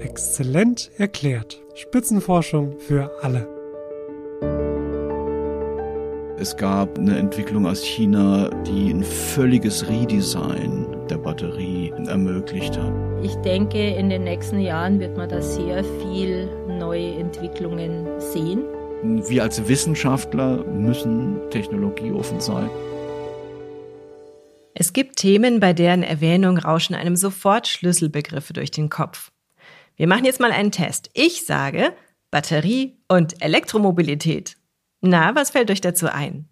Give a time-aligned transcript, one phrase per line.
[0.00, 1.60] Exzellent erklärt.
[1.74, 3.48] Spitzenforschung für alle.
[6.38, 12.92] Es gab eine Entwicklung aus China, die ein völliges Redesign der Batterie ermöglicht hat.
[13.22, 18.62] Ich denke, in den nächsten Jahren wird man da sehr viel neue Entwicklungen sehen.
[19.02, 22.70] Wir als Wissenschaftler müssen technologieoffen sein.
[24.74, 29.32] Es gibt Themen, bei deren Erwähnung rauschen einem sofort Schlüsselbegriffe durch den Kopf.
[29.98, 31.10] Wir machen jetzt mal einen Test.
[31.12, 31.92] Ich sage
[32.30, 34.56] Batterie und Elektromobilität.
[35.00, 36.48] Na, was fällt euch dazu ein?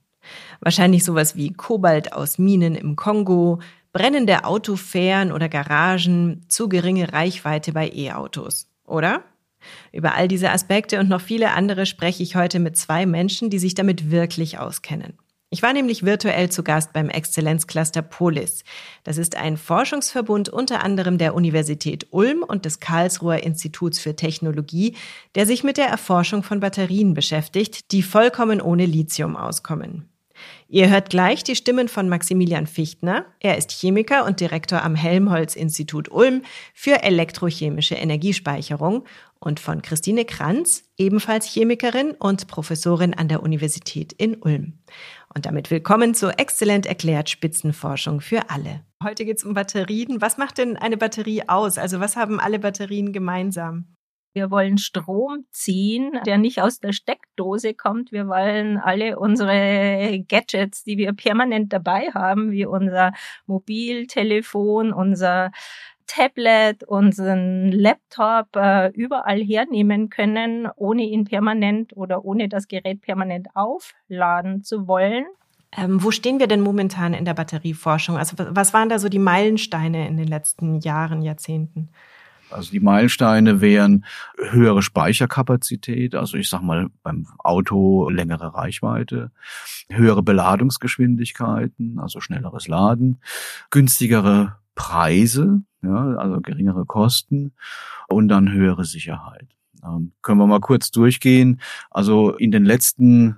[0.60, 3.60] Wahrscheinlich sowas wie Kobalt aus Minen im Kongo,
[3.92, 9.22] brennende Autofähren oder Garagen, zu geringe Reichweite bei E-Autos, oder?
[9.92, 13.60] Über all diese Aspekte und noch viele andere spreche ich heute mit zwei Menschen, die
[13.60, 15.16] sich damit wirklich auskennen.
[15.48, 18.64] Ich war nämlich virtuell zu Gast beim Exzellenzcluster Polis.
[19.04, 24.96] Das ist ein Forschungsverbund unter anderem der Universität Ulm und des Karlsruher Instituts für Technologie,
[25.36, 30.08] der sich mit der Erforschung von Batterien beschäftigt, die vollkommen ohne Lithium auskommen.
[30.68, 33.24] Ihr hört gleich die Stimmen von Maximilian Fichtner.
[33.40, 36.42] Er ist Chemiker und Direktor am Helmholtz-Institut Ulm
[36.74, 39.04] für elektrochemische Energiespeicherung
[39.38, 44.78] und von Christine Kranz, ebenfalls Chemikerin und Professorin an der Universität in Ulm.
[45.36, 48.80] Und damit willkommen zur exzellent erklärt Spitzenforschung für alle.
[49.04, 50.22] Heute geht es um Batterien.
[50.22, 51.76] Was macht denn eine Batterie aus?
[51.76, 53.84] Also was haben alle Batterien gemeinsam?
[54.32, 58.12] Wir wollen Strom ziehen, der nicht aus der Steckdose kommt.
[58.12, 63.12] Wir wollen alle unsere Gadgets, die wir permanent dabei haben, wie unser
[63.44, 65.50] Mobiltelefon, unser
[66.06, 73.48] Tablet, unseren Laptop äh, überall hernehmen können, ohne ihn permanent oder ohne das Gerät permanent
[73.54, 75.24] aufladen zu wollen.
[75.76, 78.16] Ähm, wo stehen wir denn momentan in der Batterieforschung?
[78.16, 81.90] Also was waren da so die Meilensteine in den letzten Jahren, Jahrzehnten?
[82.50, 84.04] Also die Meilensteine wären
[84.38, 89.32] höhere Speicherkapazität, also ich sag mal beim Auto längere Reichweite,
[89.90, 93.20] höhere Beladungsgeschwindigkeiten, also schnelleres Laden,
[93.70, 97.52] günstigere Preise, ja, also geringere Kosten
[98.08, 99.48] und dann höhere Sicherheit.
[99.84, 101.60] Ähm, können wir mal kurz durchgehen.
[101.90, 103.36] Also in den letzten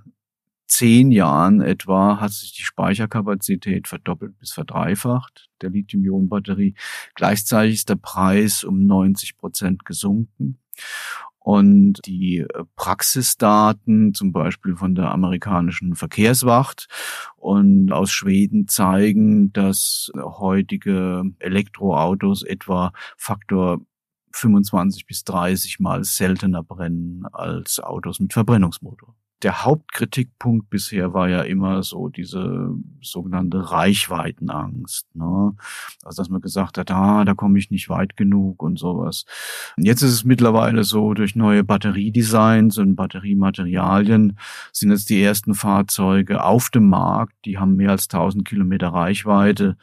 [0.69, 6.75] zehn Jahren etwa hat sich die Speicherkapazität verdoppelt bis verdreifacht der Lithium-Ionen-Batterie.
[7.15, 10.59] Gleichzeitig ist der Preis um 90 Prozent gesunken.
[11.49, 16.89] Und die äh, Praxisdaten, zum Beispiel von der amerikanischen Verkehrswacht
[17.37, 23.81] und aus Schweden zeigen, dass heutige Elektroautos etwa Faktor
[24.35, 31.43] 25 bis 30 mal seltener brennen als Autos mit Verbrennungsmotor der Hauptkritikpunkt bisher war ja
[31.43, 35.06] immer so diese sogenannte Reichweitenangst.
[35.15, 35.54] Ne?
[36.03, 39.25] Also dass man gesagt hat, ah, da komme ich nicht weit genug und sowas.
[39.76, 44.38] Jetzt ist es mittlerweile so, durch neue Batteriedesigns und Batteriematerialien
[44.72, 49.76] sind jetzt die ersten Fahrzeuge auf dem Markt, die haben mehr als 1000 Kilometer Reichweite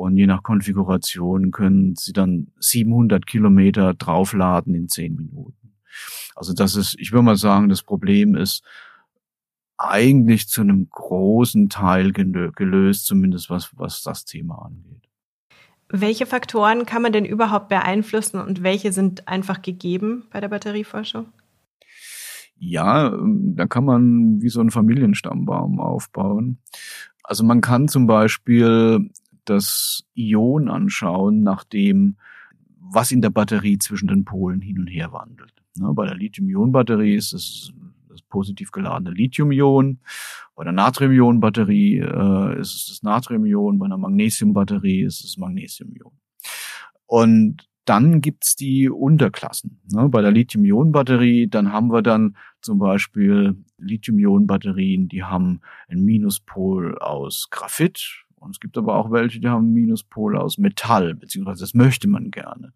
[0.00, 5.59] und je nach Konfiguration können sie dann 700 Kilometer draufladen in 10 Minuten.
[6.34, 8.62] Also das ist, ich würde mal sagen, das Problem ist
[9.76, 15.08] eigentlich zu einem großen Teil gelöst, zumindest was, was das Thema angeht.
[15.88, 21.26] Welche Faktoren kann man denn überhaupt beeinflussen und welche sind einfach gegeben bei der Batterieforschung?
[22.58, 26.58] Ja, ähm, da kann man wie so einen Familienstammbaum aufbauen.
[27.24, 29.10] Also man kann zum Beispiel
[29.46, 32.18] das Ion anschauen, nach dem,
[32.78, 35.54] was in der Batterie zwischen den Polen hin und her wandelt.
[35.80, 37.72] Ne, bei der Lithium-Ionen-Batterie ist es
[38.10, 40.00] das positiv geladene Lithium-Ion.
[40.54, 43.78] Bei der Natrium-Ionen-Batterie äh, ist es das Natrium-Ion.
[43.78, 46.12] Bei einer Magnesium-Batterie ist es Magnesium-Ion.
[47.06, 49.80] Und dann gibt's die Unterklassen.
[49.90, 50.08] Ne?
[50.10, 57.48] Bei der Lithium-Ionen-Batterie, dann haben wir dann zum Beispiel Lithium-Ionen-Batterien, die haben einen Minuspol aus
[57.50, 62.08] Graphit, und es gibt aber auch welche, die haben Minuspole aus Metall, beziehungsweise das möchte
[62.08, 62.72] man gerne.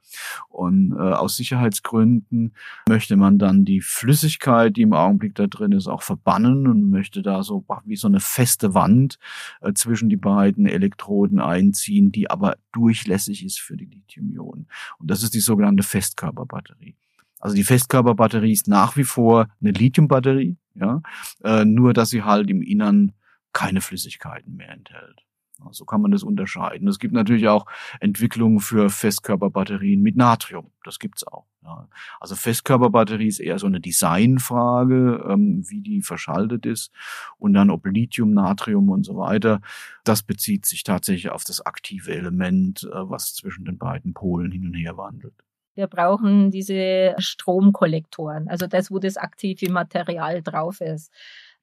[0.50, 2.55] Und äh, aus Sicherheitsgründen
[2.87, 7.22] möchte man dann die Flüssigkeit, die im Augenblick da drin ist, auch verbannen und möchte
[7.22, 9.19] da so wie so eine feste Wand
[9.62, 14.69] äh, zwischen die beiden Elektroden einziehen, die aber durchlässig ist für die Lithium-Ionen.
[14.99, 16.94] Und das ist die sogenannte Festkörperbatterie.
[17.40, 21.00] Also die Festkörperbatterie ist nach wie vor eine Lithiumbatterie, ja,
[21.43, 23.12] äh, nur dass sie halt im Innern
[23.52, 25.25] keine Flüssigkeiten mehr enthält.
[25.71, 26.89] So kann man das unterscheiden.
[26.89, 27.67] Es gibt natürlich auch
[28.01, 30.71] Entwicklungen für Festkörperbatterien mit Natrium.
[30.83, 31.47] Das gibt's auch.
[31.62, 31.89] Ja.
[32.21, 36.93] Also Festkörperbatterie ist eher so eine Designfrage, ähm, wie die verschaltet ist.
[37.39, 39.61] Und dann ob Lithium, Natrium und so weiter.
[40.05, 44.67] Das bezieht sich tatsächlich auf das aktive Element, äh, was zwischen den beiden Polen hin
[44.67, 45.35] und her wandelt.
[45.75, 51.12] Wir brauchen diese Stromkollektoren, also das, wo das aktive Material drauf ist.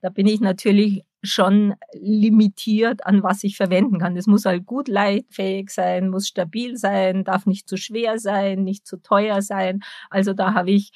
[0.01, 4.15] Da bin ich natürlich schon limitiert an was ich verwenden kann.
[4.15, 8.88] Das muss halt gut leitfähig sein, muss stabil sein, darf nicht zu schwer sein, nicht
[8.88, 9.81] zu teuer sein.
[10.09, 10.92] Also da habe ich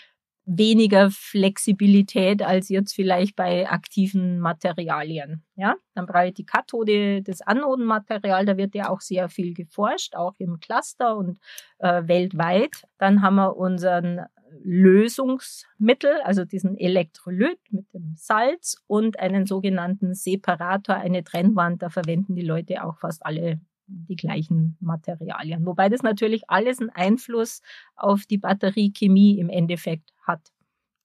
[0.45, 5.43] weniger Flexibilität als jetzt vielleicht bei aktiven Materialien.
[5.55, 10.15] Ja, dann brauche ich die Kathode, das Anodenmaterial, da wird ja auch sehr viel geforscht,
[10.15, 11.39] auch im Cluster und
[11.79, 12.83] äh, weltweit.
[12.97, 14.21] Dann haben wir unseren
[14.63, 21.81] Lösungsmittel, also diesen Elektrolyt mit dem Salz und einen sogenannten Separator, eine Trennwand.
[21.81, 25.65] Da verwenden die Leute auch fast alle die gleichen Materialien.
[25.65, 27.61] Wobei das natürlich alles einen Einfluss
[27.95, 30.51] auf die Batteriechemie im Endeffekt hat.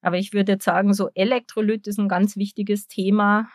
[0.02, 3.48] Aber ich würde jetzt sagen, so Elektrolyt ist ein ganz wichtiges Thema,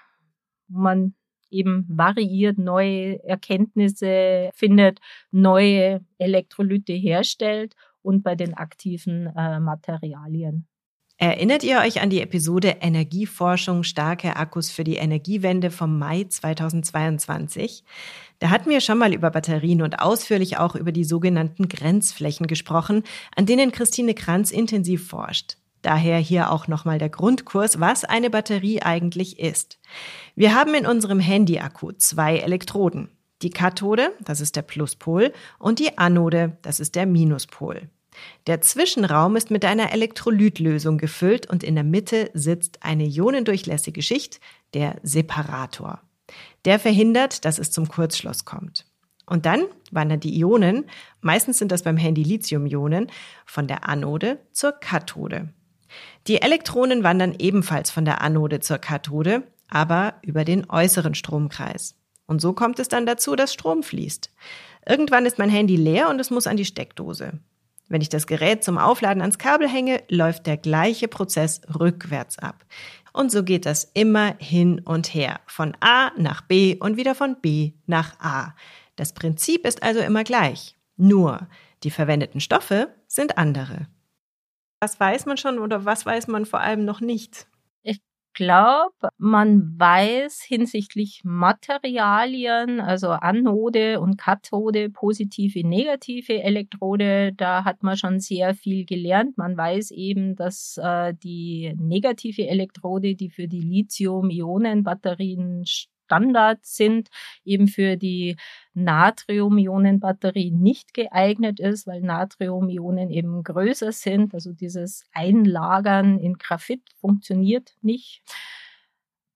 [0.68, 1.16] wo man
[1.50, 5.00] eben variiert, neue Erkenntnisse findet,
[5.32, 10.68] neue Elektrolyte herstellt und bei den aktiven äh, Materialien.
[11.18, 17.86] Erinnert ihr euch an die Episode Energieforschung starke Akkus für die Energiewende vom Mai 2022?
[18.40, 23.04] Da hatten wir schon mal über Batterien und ausführlich auch über die sogenannten Grenzflächen gesprochen,
[23.36, 25.58] an denen Christine Kranz intensiv forscht.
[25.82, 29.80] Daher hier auch nochmal der Grundkurs, was eine Batterie eigentlich ist.
[30.36, 33.10] Wir haben in unserem Handy-Akku zwei Elektroden.
[33.42, 37.90] Die Kathode, das ist der Pluspol, und die Anode, das ist der Minuspol.
[38.48, 44.40] Der Zwischenraum ist mit einer Elektrolytlösung gefüllt und in der Mitte sitzt eine ionendurchlässige Schicht,
[44.74, 46.02] der Separator.
[46.66, 48.86] Der verhindert, dass es zum Kurzschluss kommt.
[49.26, 50.86] Und dann wandern die Ionen,
[51.22, 53.08] meistens sind das beim Handy Lithium-Ionen,
[53.46, 55.50] von der Anode zur Kathode.
[56.28, 61.96] Die Elektronen wandern ebenfalls von der Anode zur Kathode, aber über den äußeren Stromkreis.
[62.28, 64.32] Und so kommt es dann dazu, dass Strom fließt.
[64.88, 67.40] Irgendwann ist mein Handy leer und es muss an die Steckdose.
[67.88, 72.66] Wenn ich das Gerät zum Aufladen ans Kabel hänge, läuft der gleiche Prozess rückwärts ab.
[73.14, 77.38] Und so geht das immer hin und her, von A nach B und wieder von
[77.42, 78.54] B nach A.
[78.96, 80.76] Das Prinzip ist also immer gleich.
[80.98, 81.48] Nur
[81.84, 83.88] die verwendeten Stoffe sind andere.
[84.82, 87.48] Was weiß man schon oder was weiß man vor allem noch nicht?
[88.36, 97.98] Glaube, man weiß hinsichtlich Materialien, also Anode und Kathode, positive, negative Elektrode, da hat man
[97.98, 99.36] schon sehr viel gelernt.
[99.38, 105.66] Man weiß eben, dass äh, die negative Elektrode, die für die Lithium-Ionen-Batterien
[106.06, 107.10] Standard sind,
[107.44, 108.38] eben für die
[108.74, 114.34] Natrium-Ionen-Batterie nicht geeignet ist, weil Natrium-Ionen eben größer sind.
[114.34, 118.22] Also dieses Einlagern in Graphit funktioniert nicht.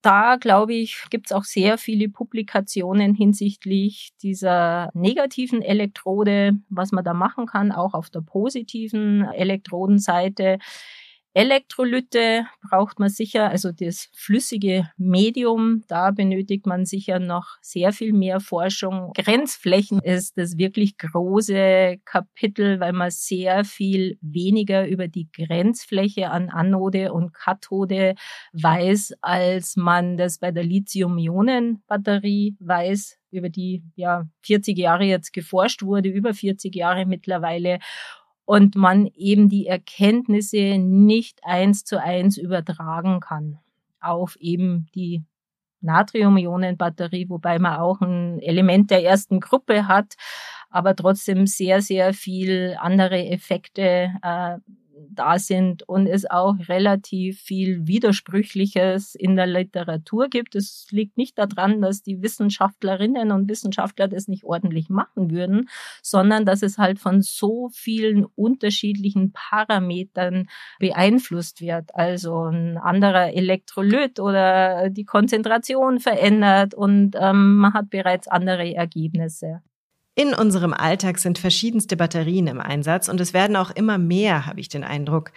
[0.01, 7.03] Da, glaube ich, gibt es auch sehr viele Publikationen hinsichtlich dieser negativen Elektrode, was man
[7.03, 10.57] da machen kann, auch auf der positiven Elektrodenseite.
[11.33, 18.13] Elektrolyte braucht man sicher, also das flüssige Medium, da benötigt man sicher noch sehr viel
[18.13, 19.11] mehr Forschung.
[19.15, 26.49] Grenzflächen ist das wirklich große Kapitel, weil man sehr viel weniger über die Grenzfläche an
[26.49, 28.15] Anode und Kathode
[28.53, 35.83] weiß, als man das bei der Lithium-Ionen-Batterie weiß über die ja 40 Jahre jetzt geforscht
[35.83, 37.79] wurde, über 40 Jahre mittlerweile
[38.49, 43.59] und man eben die Erkenntnisse nicht eins zu eins übertragen kann
[44.01, 45.23] auf eben die
[45.81, 50.15] Natrium-Ionen-Batterie, wobei man auch ein Element der ersten Gruppe hat,
[50.71, 54.57] aber trotzdem sehr, sehr viel andere Effekte äh,
[55.09, 60.55] da sind und es auch relativ viel Widersprüchliches in der Literatur gibt.
[60.55, 65.69] Es liegt nicht daran, dass die Wissenschaftlerinnen und Wissenschaftler das nicht ordentlich machen würden,
[66.01, 70.47] sondern dass es halt von so vielen unterschiedlichen Parametern
[70.79, 71.95] beeinflusst wird.
[71.95, 79.61] Also ein anderer Elektrolyt oder die Konzentration verändert und ähm, man hat bereits andere Ergebnisse.
[80.19, 84.59] In unserem Alltag sind verschiedenste Batterien im Einsatz und es werden auch immer mehr, habe
[84.59, 85.31] ich den Eindruck.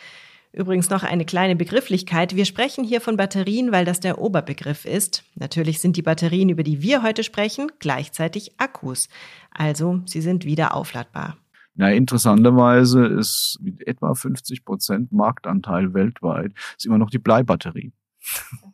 [0.53, 2.35] Übrigens noch eine kleine Begrifflichkeit.
[2.35, 5.23] Wir sprechen hier von Batterien, weil das der Oberbegriff ist.
[5.37, 9.09] Natürlich sind die Batterien, über die wir heute sprechen, gleichzeitig Akkus.
[9.53, 11.37] Also sie sind wieder aufladbar.
[11.77, 17.93] Na, interessanterweise ist mit etwa 50 Prozent Marktanteil weltweit ist immer noch die Bleibatterie.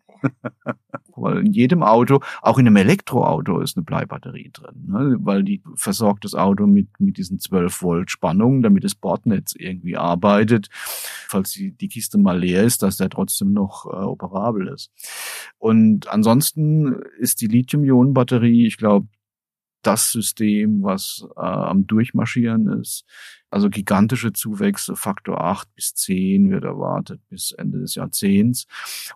[1.17, 5.17] weil in jedem Auto, auch in einem Elektroauto ist eine Bleibatterie drin, ne?
[5.21, 9.97] weil die versorgt das Auto mit, mit diesen 12 Volt Spannungen, damit das Bordnetz irgendwie
[9.97, 14.91] arbeitet, falls die, die Kiste mal leer ist, dass der trotzdem noch äh, operabel ist.
[15.59, 19.09] Und ansonsten ist die Lithium-Ionen-Batterie, ich glaube,
[19.83, 23.05] das System, was äh, am Durchmarschieren ist.
[23.51, 28.67] Also gigantische Zuwächse, Faktor 8 bis 10 wird erwartet bis Ende des Jahrzehnts.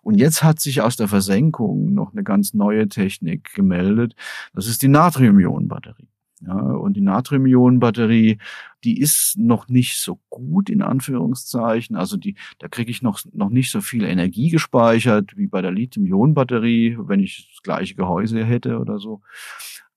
[0.00, 4.14] Und jetzt hat sich aus der Versenkung noch eine ganz neue Technik gemeldet.
[4.54, 6.08] Das ist die Natrium-Ionen-Batterie.
[6.44, 8.38] Ja, und die Natrium-Ionen-Batterie,
[8.82, 11.94] die ist noch nicht so gut in Anführungszeichen.
[11.94, 15.70] Also die, da kriege ich noch, noch nicht so viel Energie gespeichert wie bei der
[15.70, 19.20] Lithium-Ionen-Batterie, wenn ich das gleiche Gehäuse hätte oder so.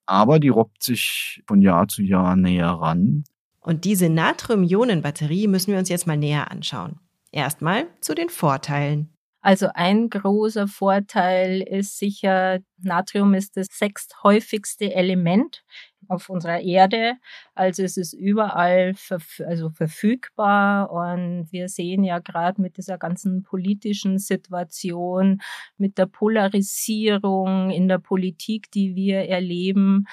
[0.06, 3.24] Aber die robbt sich von Jahr zu Jahr näher ran.
[3.60, 7.00] Und diese Natrium-Ionen-Batterie müssen wir uns jetzt mal näher anschauen.
[7.32, 9.15] Erstmal zu den Vorteilen.
[9.46, 15.64] Also ein großer Vorteil ist sicher, Natrium ist das sechsthäufigste Element
[16.08, 17.14] auf unserer Erde.
[17.54, 23.44] Also es ist überall verf also verfügbar und wir sehen ja gerade mit dieser ganzen
[23.44, 25.42] politischen Situation,
[25.78, 30.08] mit der Polarisierung in der Politik, die wir erleben,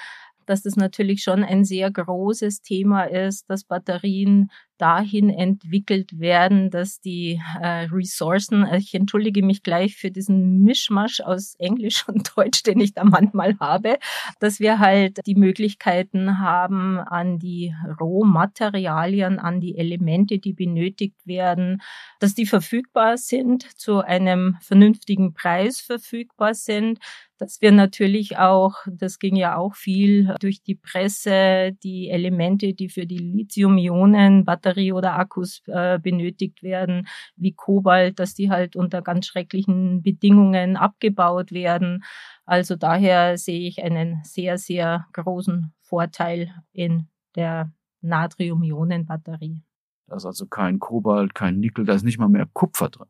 [0.49, 6.99] dass das natürlich schon ein sehr großes Thema ist, dass Batterien dahin entwickelt werden, dass
[6.99, 12.63] die äh, Ressourcen, äh, ich entschuldige mich gleich für diesen Mischmasch aus Englisch und Deutsch,
[12.63, 13.97] den ich da manchmal habe,
[14.39, 21.81] dass wir halt die Möglichkeiten haben, an die Rohmaterialien, an die Elemente, die benötigt werden,
[22.19, 26.99] dass die verfügbar sind, zu einem vernünftigen Preis verfügbar sind,
[27.43, 32.87] dass wir natürlich auch, das ging ja auch viel durch die Presse, die Elemente, die
[32.87, 39.25] für die Lithium-Ionen-Batterie oder Akkus äh, benötigt werden, wie Kobalt, dass die halt unter ganz
[39.25, 42.05] schrecklichen Bedingungen abgebaut werden.
[42.45, 49.61] Also daher sehe ich einen sehr, sehr großen Vorteil in der Natrium-Ionen-Batterie.
[50.07, 53.07] Da ist also kein Kobalt, kein Nickel, da ist nicht mal mehr Kupfer drin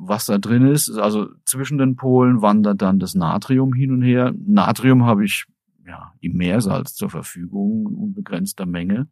[0.00, 0.90] was da drin ist.
[0.90, 4.32] Also zwischen den Polen wandert dann das Natrium hin und her.
[4.46, 5.44] Natrium habe ich
[5.86, 9.08] ja im Meersalz zur Verfügung, unbegrenzter Menge.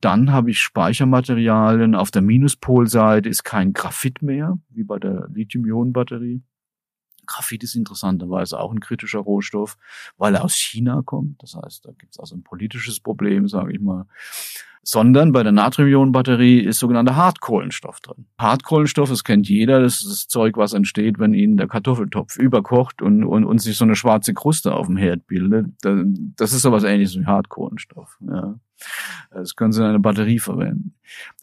[0.00, 1.96] Dann habe ich Speichermaterialien.
[1.96, 6.42] Auf der Minuspolseite ist kein Graphit mehr, wie bei der Lithium-Ionen-Batterie.
[7.28, 9.76] Graphit ist interessanterweise auch ein kritischer Rohstoff,
[10.16, 11.42] weil er aus China kommt.
[11.42, 14.06] Das heißt, da gibt es also ein politisches Problem, sage ich mal
[14.88, 18.24] sondern bei der Natrium-Ionen-Batterie ist sogenannter Hartkohlenstoff drin.
[18.38, 23.02] Hartkohlenstoff, das kennt jeder, das ist das Zeug, was entsteht, wenn Ihnen der Kartoffeltopf überkocht
[23.02, 25.66] und, und, und sich so eine schwarze Kruste auf dem Herd bildet.
[25.82, 28.16] Das ist sowas ähnliches wie Hartkohlenstoff.
[28.26, 28.58] Ja.
[29.30, 30.94] Das können Sie in einer Batterie verwenden.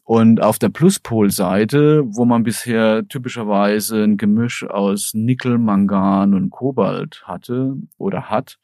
[0.06, 7.24] Und auf der Pluspolseite, wo man bisher typischerweise ein Gemisch aus Nickel, Mangan und Kobalt
[7.24, 8.60] hatte oder hat,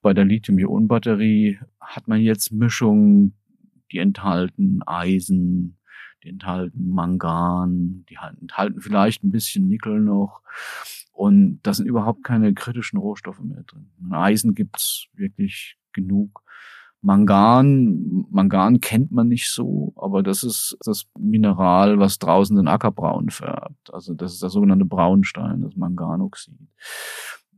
[0.00, 3.36] bei der Lithium-Ionen-Batterie hat man jetzt Mischungen
[3.92, 5.78] die enthalten Eisen,
[6.24, 10.42] die enthalten Mangan, die enthalten vielleicht ein bisschen Nickel noch.
[11.12, 13.88] Und da sind überhaupt keine kritischen Rohstoffe mehr drin.
[14.10, 16.42] Eisen gibt's wirklich genug.
[17.02, 22.92] Mangan, Mangan kennt man nicht so, aber das ist das Mineral, was draußen den Acker
[22.92, 23.92] braun färbt.
[23.92, 26.54] Also das ist der sogenannte Braunstein, das Manganoxid.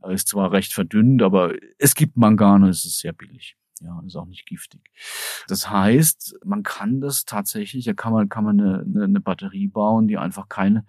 [0.01, 3.55] Er ist zwar recht verdünnt, aber es gibt Mangan und es ist sehr billig.
[3.81, 4.81] Ja, ist auch nicht giftig.
[5.47, 10.07] Das heißt, man kann das tatsächlich, da kann man, kann man eine, eine Batterie bauen,
[10.07, 10.85] die einfach keine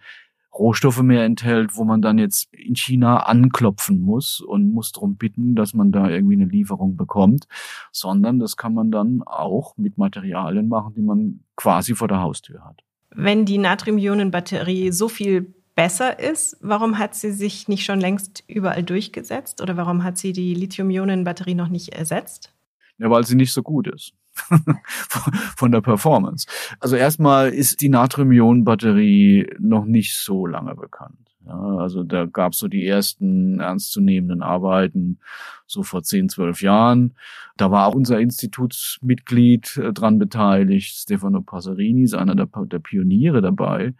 [0.58, 5.54] Rohstoffe mehr enthält, wo man dann jetzt in China anklopfen muss und muss darum bitten,
[5.54, 7.46] dass man da irgendwie eine Lieferung bekommt,
[7.92, 12.64] sondern das kann man dann auch mit Materialien machen, die man quasi vor der Haustür
[12.64, 12.82] hat.
[13.10, 18.82] Wenn die Natrium-Ionen-Batterie so viel besser ist, warum hat sie sich nicht schon längst überall
[18.82, 22.52] durchgesetzt oder warum hat sie die Lithium-Ionen-Batterie noch nicht ersetzt?
[22.98, 24.14] Ja, weil sie nicht so gut ist.
[25.56, 26.46] von der Performance.
[26.80, 31.16] Also erstmal ist die Natrium-Ionen-Batterie noch nicht so lange bekannt.
[31.46, 35.20] Ja, also da gab es so die ersten ernstzunehmenden Arbeiten
[35.66, 37.14] so vor 10, 12 Jahren.
[37.56, 43.42] Da war auch unser Institutsmitglied äh, dran beteiligt, Stefano Passerini ist einer der, der Pioniere
[43.42, 43.94] dabei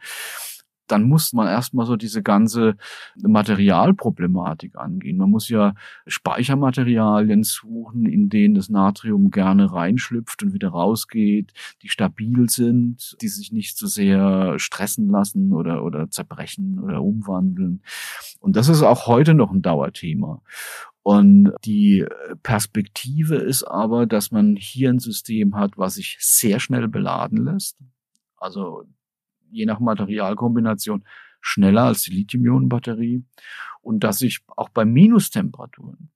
[0.86, 2.76] dann muss man erstmal so diese ganze
[3.16, 5.16] Materialproblematik angehen.
[5.16, 5.74] Man muss ja
[6.06, 11.52] Speichermaterialien suchen, in denen das Natrium gerne reinschlüpft und wieder rausgeht,
[11.82, 17.82] die stabil sind, die sich nicht so sehr stressen lassen oder, oder zerbrechen oder umwandeln.
[18.40, 20.42] Und das ist auch heute noch ein Dauerthema.
[21.02, 22.04] Und die
[22.42, 27.76] Perspektive ist aber, dass man hier ein System hat, was sich sehr schnell beladen lässt.
[28.36, 28.84] Also
[29.50, 31.04] je nach Materialkombination
[31.40, 33.24] schneller als die Lithium-Ionen-Batterie
[33.80, 36.10] und dass ich auch bei Minustemperaturen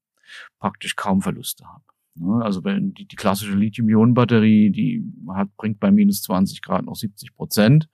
[0.59, 1.85] praktisch kaum Verluste habe.
[2.17, 6.97] Ne, also wenn die, die klassische Lithium-Ionen-Batterie, die hat, bringt bei minus 20 Grad noch
[6.97, 7.89] 70 Prozent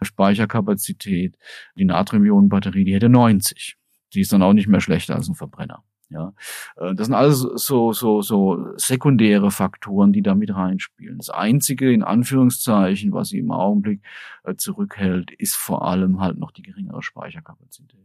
[0.00, 1.36] Speicherkapazität.
[1.76, 3.76] Die Natrium-Ionen-Batterie, die hätte 90.
[4.14, 5.84] Die ist dann auch nicht mehr schlechter als ein Verbrenner.
[6.10, 6.32] Ja,
[6.76, 11.18] äh, das sind alles so, so, so sekundäre Faktoren, die da mit reinspielen.
[11.18, 14.02] Das einzige, in Anführungszeichen, was sie im Augenblick
[14.44, 18.00] äh, zurückhält, ist vor allem halt noch die geringere Speicherkapazität.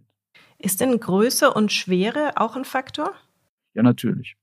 [0.57, 3.13] Ist denn Größe und Schwere auch ein Faktor?
[3.73, 4.35] Ja, natürlich.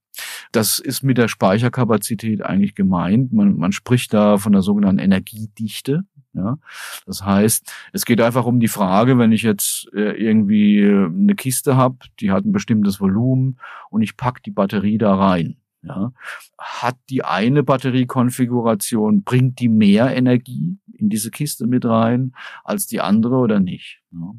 [0.53, 3.33] Das ist mit der Speicherkapazität eigentlich gemeint.
[3.33, 6.05] Man, man spricht da von der sogenannten Energiedichte.
[6.33, 6.59] Ja,
[7.07, 11.35] das heißt, es geht einfach um die Frage, wenn ich jetzt äh, irgendwie äh, eine
[11.35, 13.59] Kiste habe, die hat ein bestimmtes Volumen
[13.91, 15.57] und ich pack die Batterie da rein.
[15.83, 16.13] Ja,
[16.59, 22.35] hat die eine Batteriekonfiguration, bringt die mehr Energie in diese Kiste mit rein
[22.65, 24.01] als die andere oder nicht?
[24.13, 24.35] Ja.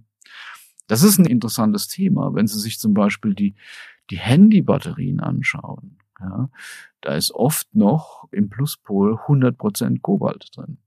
[0.88, 3.56] Das ist ein interessantes Thema, wenn Sie sich zum Beispiel die,
[4.12, 5.98] die Handybatterien anschauen.
[6.20, 6.50] Ja,
[7.02, 10.78] da ist oft noch im Pluspol 100% Kobalt drin.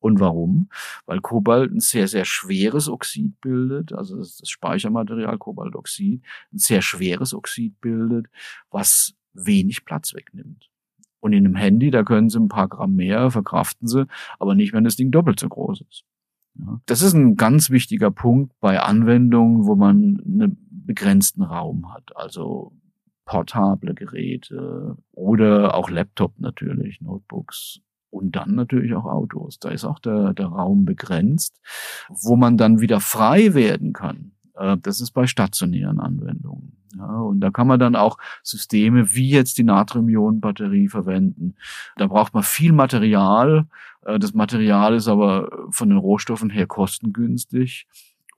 [0.00, 0.70] Und warum?
[1.06, 7.34] Weil Kobalt ein sehr, sehr schweres Oxid bildet, also das, Speichermaterial Kobaltoxid, ein sehr schweres
[7.34, 8.26] Oxid bildet,
[8.70, 10.70] was wenig Platz wegnimmt.
[11.20, 14.06] Und in einem Handy, da können sie ein paar Gramm mehr, verkraften sie,
[14.38, 16.04] aber nicht, wenn das Ding doppelt so groß ist.
[16.54, 22.16] Ja, das ist ein ganz wichtiger Punkt bei Anwendungen, wo man einen begrenzten Raum hat,
[22.16, 22.72] also
[23.26, 29.58] portable Geräte oder auch Laptop natürlich, Notebooks und dann natürlich auch Autos.
[29.58, 31.60] Da ist auch der, der Raum begrenzt,
[32.08, 34.32] wo man dann wieder frei werden kann.
[34.56, 36.76] Äh, das ist bei stationären Anwendungen.
[36.96, 41.54] Ja, und da kann man dann auch Systeme wie jetzt die Natrium-Ionen-Batterie verwenden.
[41.96, 43.66] Da braucht man viel Material.
[44.04, 47.86] Äh, das Material ist aber von den Rohstoffen her kostengünstig.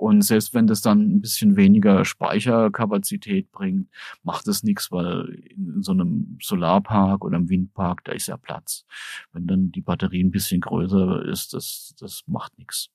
[0.02, 3.88] Und selbst wenn das dann ein bisschen weniger Speicherkapazität bringt,
[4.25, 8.85] macht es nichts, weil in so einem Solarpark oder einem Windpark, da ist ja Platz.
[9.32, 12.88] Wenn dann die Batterie ein bisschen größer ist, das, das macht nichts.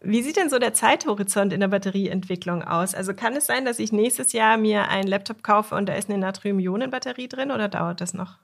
[0.00, 2.94] Wie sieht denn so der Zeithorizont in der Batterieentwicklung aus?
[2.94, 6.08] Also kann es sein, dass ich nächstes Jahr mir einen Laptop kaufe und da ist
[6.08, 8.38] eine Natrium-Ionen-Batterie drin oder dauert das noch?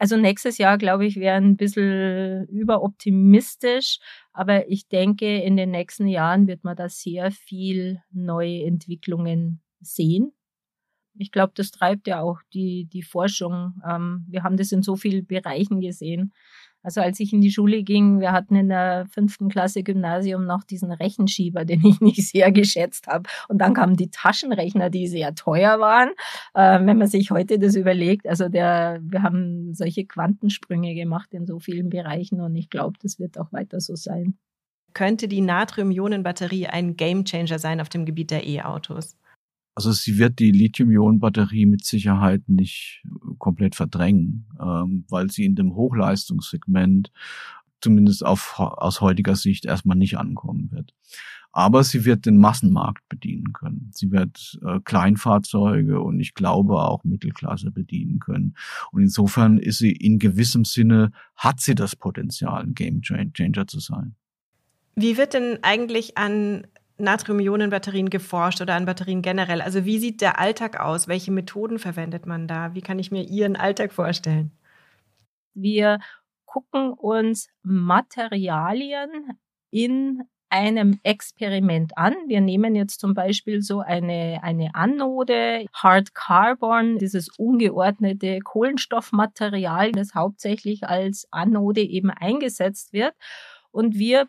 [0.00, 3.98] Also nächstes Jahr, glaube ich, wäre ein bisschen überoptimistisch.
[4.32, 10.32] Aber ich denke, in den nächsten Jahren wird man da sehr viel neue Entwicklungen sehen.
[11.18, 13.74] Ich glaube, das treibt ja auch die, die Forschung.
[13.86, 16.32] Ähm, wir haben das in so vielen Bereichen gesehen.
[16.82, 20.64] Also als ich in die Schule ging, wir hatten in der fünften Klasse Gymnasium noch
[20.64, 23.28] diesen Rechenschieber, den ich nicht sehr geschätzt habe.
[23.48, 26.10] Und dann kamen die Taschenrechner, die sehr teuer waren.
[26.54, 31.46] Äh, wenn man sich heute das überlegt, also der, wir haben solche Quantensprünge gemacht in
[31.46, 34.38] so vielen Bereichen und ich glaube, das wird auch weiter so sein.
[34.92, 39.16] Könnte die Natrium-Ionen-Batterie ein Gamechanger sein auf dem Gebiet der E-Autos?
[39.80, 43.02] Also sie wird die Lithium-Ionen-Batterie mit Sicherheit nicht
[43.38, 47.10] komplett verdrängen, ähm, weil sie in dem Hochleistungssegment
[47.80, 50.92] zumindest auf, aus heutiger Sicht erstmal nicht ankommen wird.
[51.52, 53.90] Aber sie wird den Massenmarkt bedienen können.
[53.94, 58.56] Sie wird äh, Kleinfahrzeuge und ich glaube auch Mittelklasse bedienen können.
[58.92, 63.80] Und insofern ist sie in gewissem Sinne, hat sie das Potenzial, ein Game Changer zu
[63.80, 64.14] sein.
[64.94, 66.66] Wie wird denn eigentlich an
[67.00, 69.60] Natrium-Ionen-Batterien geforscht oder an Batterien generell?
[69.60, 71.08] Also wie sieht der Alltag aus?
[71.08, 72.74] Welche Methoden verwendet man da?
[72.74, 74.52] Wie kann ich mir Ihren Alltag vorstellen?
[75.54, 75.98] Wir
[76.46, 79.38] gucken uns Materialien
[79.70, 82.14] in einem Experiment an.
[82.26, 90.14] Wir nehmen jetzt zum Beispiel so eine, eine Anode, Hard Carbon, dieses ungeordnete Kohlenstoffmaterial, das
[90.14, 93.14] hauptsächlich als Anode eben eingesetzt wird.
[93.70, 94.26] Und wir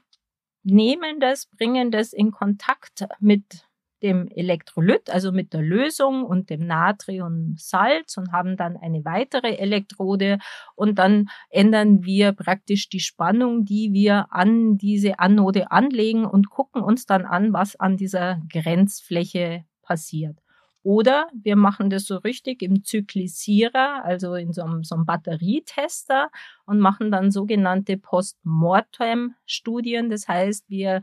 [0.63, 3.65] nehmen das, bringen das in Kontakt mit
[4.01, 10.39] dem Elektrolyt, also mit der Lösung und dem Natriumsalz und haben dann eine weitere Elektrode
[10.75, 16.81] und dann ändern wir praktisch die Spannung, die wir an diese Anode anlegen und gucken
[16.81, 20.37] uns dann an, was an dieser Grenzfläche passiert.
[20.83, 26.31] Oder wir machen das so richtig im Zyklisierer, also in so einem, so einem Batterietester
[26.65, 30.09] und machen dann sogenannte Postmortem-Studien.
[30.09, 31.01] Das heißt, wir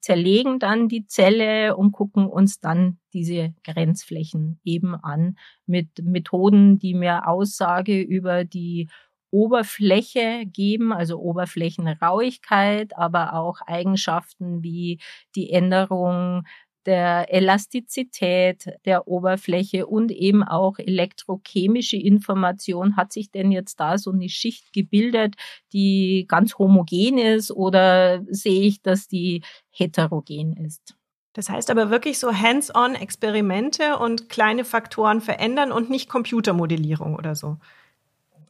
[0.00, 6.94] zerlegen dann die Zelle und gucken uns dann diese Grenzflächen eben an mit Methoden, die
[6.94, 8.88] mehr Aussage über die
[9.30, 15.00] Oberfläche geben, also Oberflächenrauigkeit, aber auch Eigenschaften wie
[15.34, 16.44] die Änderung
[16.86, 22.96] der Elastizität der Oberfläche und eben auch elektrochemische Information.
[22.96, 25.36] Hat sich denn jetzt da so eine Schicht gebildet,
[25.72, 30.96] die ganz homogen ist oder sehe ich, dass die heterogen ist?
[31.34, 37.34] Das heißt aber wirklich so hands-on Experimente und kleine Faktoren verändern und nicht Computermodellierung oder
[37.34, 37.56] so.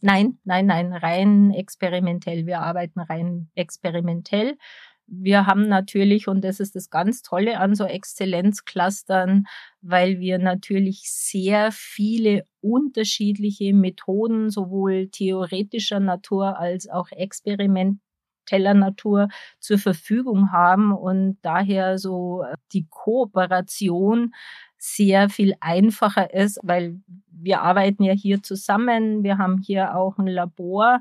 [0.00, 2.44] Nein, nein, nein, rein experimentell.
[2.44, 4.58] Wir arbeiten rein experimentell
[5.14, 9.44] wir haben natürlich, und das ist das ganz Tolle an so Exzellenzclustern,
[9.82, 18.00] weil wir natürlich sehr viele unterschiedliche Methoden, sowohl theoretischer Natur als auch experimenteller
[18.74, 19.28] Natur
[19.60, 24.32] zur Verfügung haben und daher so die Kooperation
[24.78, 27.00] sehr viel einfacher ist, weil
[27.42, 29.22] wir arbeiten ja hier zusammen.
[29.22, 31.00] Wir haben hier auch ein Labor,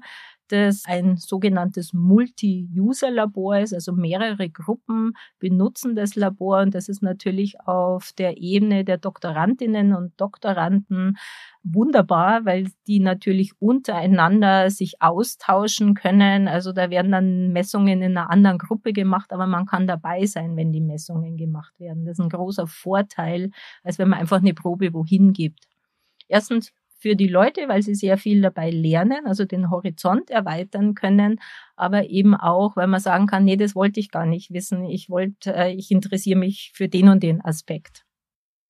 [0.52, 7.60] das ein sogenanntes Multi-User-Labor ist, also mehrere Gruppen benutzen das Labor und das ist natürlich
[7.62, 11.18] auf der Ebene der Doktorandinnen und Doktoranden
[11.64, 16.48] wunderbar, weil die natürlich untereinander sich austauschen können.
[16.48, 20.56] Also da werden dann Messungen in einer anderen Gruppe gemacht, aber man kann dabei sein,
[20.58, 22.06] wenn die Messungen gemacht werden.
[22.06, 23.52] Das ist ein großer Vorteil,
[23.84, 25.71] als wenn man einfach eine Probe wohin gibt.
[26.32, 31.40] Erstens für die Leute, weil sie sehr viel dabei lernen, also den Horizont erweitern können,
[31.76, 34.86] aber eben auch, weil man sagen kann, nee, das wollte ich gar nicht wissen.
[34.86, 38.06] Ich wollte, äh, ich interessiere mich für den und den Aspekt.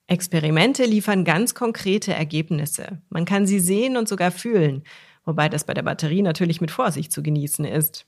[0.08, 3.02] Experimente liefern ganz konkrete Ergebnisse.
[3.10, 4.84] Man kann sie sehen und sogar fühlen,
[5.26, 8.08] wobei das bei der Batterie natürlich mit Vorsicht zu genießen ist.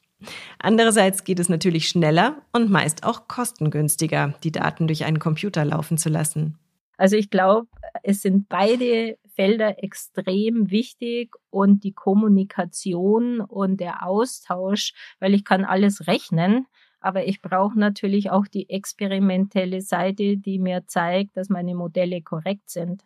[0.58, 5.98] Andererseits geht es natürlich schneller und meist auch kostengünstiger, die Daten durch einen Computer laufen
[5.98, 6.58] zu lassen.
[6.98, 7.68] Also ich glaube,
[8.04, 15.66] es sind beide Felder extrem wichtig und die Kommunikation und der Austausch, weil ich kann
[15.66, 16.68] alles rechnen,
[17.00, 22.70] aber ich brauche natürlich auch die experimentelle Seite, die mir zeigt, dass meine Modelle korrekt
[22.70, 23.04] sind.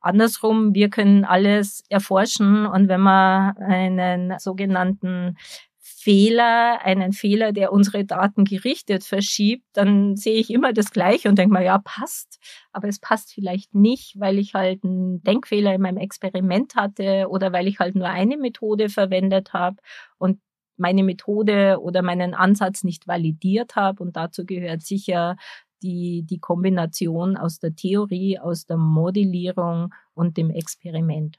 [0.00, 5.36] Andersrum, wir können alles erforschen und wenn man einen sogenannten
[6.02, 11.36] Fehler, einen Fehler, der unsere Daten gerichtet verschiebt, dann sehe ich immer das Gleiche und
[11.36, 12.38] denke mal, ja, passt.
[12.72, 17.52] Aber es passt vielleicht nicht, weil ich halt einen Denkfehler in meinem Experiment hatte oder
[17.52, 19.76] weil ich halt nur eine Methode verwendet habe
[20.16, 20.40] und
[20.78, 24.02] meine Methode oder meinen Ansatz nicht validiert habe.
[24.02, 25.36] Und dazu gehört sicher
[25.82, 31.38] die, die Kombination aus der Theorie, aus der Modellierung und dem Experiment.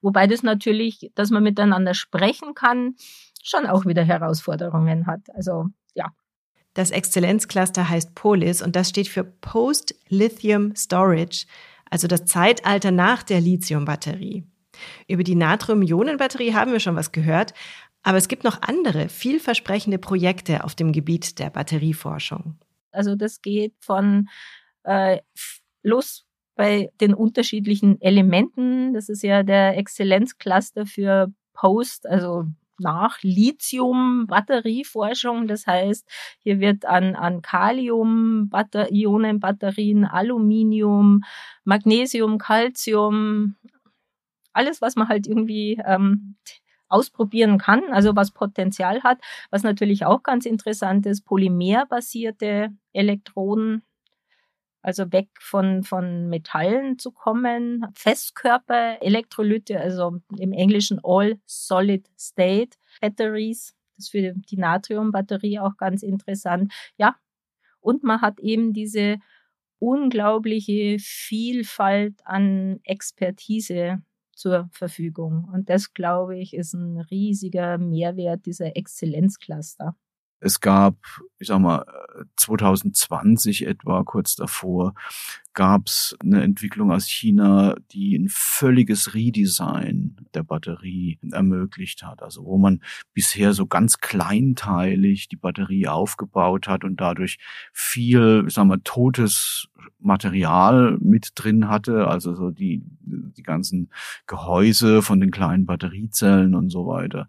[0.00, 2.94] Wobei das natürlich, dass man miteinander sprechen kann,
[3.42, 5.20] schon auch wieder Herausforderungen hat.
[5.34, 6.12] Also ja.
[6.74, 11.46] Das Exzellenzcluster heißt POLIS und das steht für Post-Lithium Storage,
[11.90, 14.44] also das Zeitalter nach der Lithiumbatterie.
[15.08, 17.52] Über die Natrium-Ionen-Batterie haben wir schon was gehört,
[18.02, 22.58] aber es gibt noch andere vielversprechende Projekte auf dem Gebiet der Batterieforschung.
[22.92, 24.28] Also das geht von
[24.84, 25.18] äh,
[25.82, 26.27] los
[26.58, 28.92] bei den unterschiedlichen Elementen.
[28.92, 32.46] Das ist ja der Exzellenzcluster für Post, also
[32.80, 35.46] nach Lithium-Batterieforschung.
[35.46, 36.04] Das heißt,
[36.40, 41.22] hier wird an, an Kalium-Ionen-Batterien, Aluminium,
[41.62, 43.54] Magnesium, Calcium,
[44.52, 46.34] alles, was man halt irgendwie ähm,
[46.88, 49.20] ausprobieren kann, also was Potenzial hat.
[49.50, 53.84] Was natürlich auch ganz interessant ist, polymerbasierte Elektroden
[54.88, 57.84] also weg von, von Metallen zu kommen.
[57.92, 63.74] Festkörper, Elektrolyte, also im Englischen All Solid State Batteries.
[63.96, 66.72] Das ist für die Natriumbatterie auch ganz interessant.
[66.96, 67.16] Ja,
[67.80, 69.18] und man hat eben diese
[69.78, 74.00] unglaubliche Vielfalt an Expertise
[74.32, 75.50] zur Verfügung.
[75.52, 79.94] Und das, glaube ich, ist ein riesiger Mehrwert dieser Exzellenzcluster.
[80.40, 80.96] Es gab,
[81.38, 81.84] ich sag mal,
[82.36, 84.94] 2020 etwa, kurz davor,
[85.52, 92.22] gab es eine Entwicklung aus China, die ein völliges Redesign der Batterie ermöglicht hat.
[92.22, 97.38] Also wo man bisher so ganz kleinteilig die Batterie aufgebaut hat und dadurch
[97.72, 99.68] viel, ich sag mal, totes
[100.00, 103.90] Material mit drin hatte, also so die, die ganzen
[104.26, 107.28] Gehäuse von den kleinen Batteriezellen und so weiter.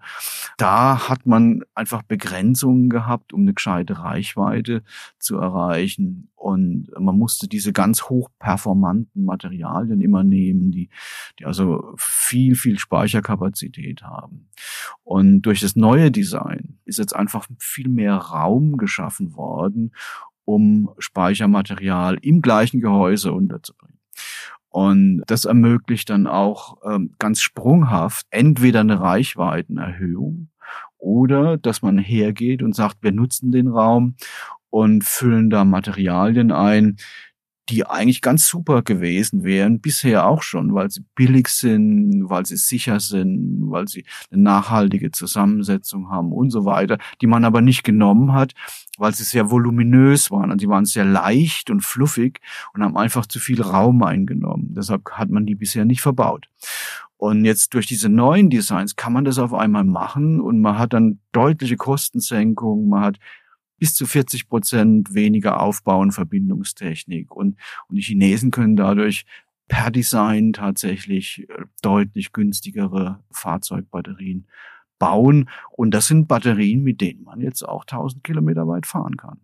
[0.57, 4.83] Da hat man einfach Begrenzungen gehabt, um eine gescheite Reichweite
[5.17, 6.29] zu erreichen.
[6.35, 10.89] Und man musste diese ganz hochperformanten Materialien immer nehmen, die,
[11.37, 14.47] die also viel, viel Speicherkapazität haben.
[15.03, 19.91] Und durch das neue Design ist jetzt einfach viel mehr Raum geschaffen worden,
[20.49, 23.99] um Speichermaterial im gleichen Gehäuse unterzubringen.
[24.69, 30.49] Und das ermöglicht dann auch ähm, ganz sprunghaft entweder eine Reichweitenerhöhung
[30.97, 34.15] oder dass man hergeht und sagt, wir nutzen den Raum
[34.71, 36.97] und füllen da Materialien ein,
[37.69, 42.57] die eigentlich ganz super gewesen wären, bisher auch schon, weil sie billig sind, weil sie
[42.57, 47.83] sicher sind, weil sie eine nachhaltige Zusammensetzung haben und so weiter, die man aber nicht
[47.83, 48.53] genommen hat,
[48.97, 50.51] weil sie sehr voluminös waren.
[50.51, 52.39] Also sie waren sehr leicht und fluffig
[52.73, 54.73] und haben einfach zu viel Raum eingenommen.
[54.75, 56.47] Deshalb hat man die bisher nicht verbaut.
[57.17, 60.93] Und jetzt durch diese neuen Designs kann man das auf einmal machen und man hat
[60.93, 63.19] dann deutliche Kostensenkungen, man hat
[63.79, 67.35] bis zu 40 Prozent weniger Aufbau und Verbindungstechnik.
[67.35, 69.25] Und, und die Chinesen können dadurch
[69.67, 74.47] per Design tatsächlich äh, deutlich günstigere Fahrzeugbatterien
[74.97, 75.49] bauen.
[75.71, 79.39] Und das sind Batterien, mit denen man jetzt auch 1000 Kilometer weit fahren kann.